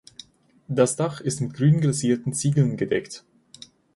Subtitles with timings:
[0.67, 3.23] Das Dach ist mit grün glasierten Ziegeln gedeckt.